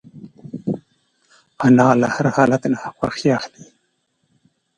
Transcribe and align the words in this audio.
انا 1.67 1.87
له 1.99 2.07
هر 2.15 2.25
حالت 2.35 2.63
نه 2.71 2.77
خوښي 2.97 3.29
اخلي 3.37 3.65